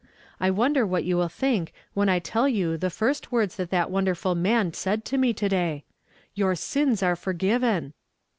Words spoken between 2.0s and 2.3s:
I